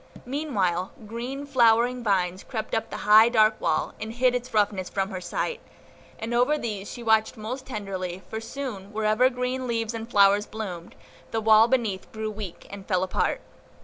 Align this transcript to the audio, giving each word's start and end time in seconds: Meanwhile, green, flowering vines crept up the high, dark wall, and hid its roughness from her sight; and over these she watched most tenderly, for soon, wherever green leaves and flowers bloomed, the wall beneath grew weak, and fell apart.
Meanwhile, 0.25 0.93
green, 1.05 1.45
flowering 1.45 2.03
vines 2.03 2.43
crept 2.43 2.73
up 2.73 2.89
the 2.89 2.97
high, 3.05 3.29
dark 3.29 3.61
wall, 3.61 3.93
and 3.99 4.13
hid 4.13 4.33
its 4.33 4.51
roughness 4.51 4.89
from 4.89 5.11
her 5.11 5.21
sight; 5.21 5.59
and 6.17 6.33
over 6.33 6.57
these 6.57 6.91
she 6.91 7.03
watched 7.03 7.37
most 7.37 7.67
tenderly, 7.67 8.23
for 8.27 8.41
soon, 8.41 8.91
wherever 8.93 9.29
green 9.29 9.67
leaves 9.67 9.93
and 9.93 10.09
flowers 10.09 10.47
bloomed, 10.47 10.95
the 11.29 11.39
wall 11.39 11.67
beneath 11.67 12.11
grew 12.11 12.31
weak, 12.31 12.65
and 12.71 12.87
fell 12.87 13.03
apart. 13.03 13.41